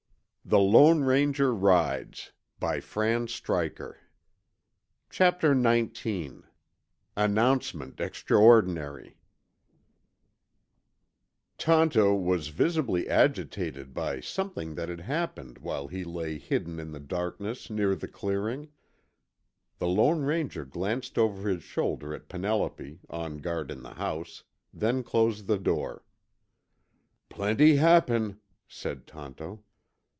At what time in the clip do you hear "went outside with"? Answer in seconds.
3.31-3.77